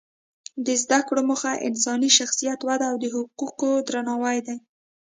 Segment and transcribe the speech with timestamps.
[0.65, 4.57] د زده کړو موخه انساني شخصیت وده او د حقوقو درناوی دی.